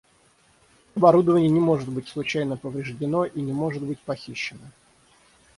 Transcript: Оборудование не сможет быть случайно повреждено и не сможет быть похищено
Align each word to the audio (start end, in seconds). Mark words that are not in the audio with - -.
Оборудование 0.95 1.47
не 1.51 1.59
сможет 1.59 1.87
быть 1.89 2.07
случайно 2.07 2.57
повреждено 2.57 3.23
и 3.25 3.39
не 3.39 3.51
сможет 3.51 3.83
быть 3.83 3.99
похищено 3.99 4.65